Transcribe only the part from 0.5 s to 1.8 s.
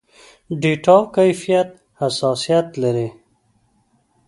ډېټاوو کيفيت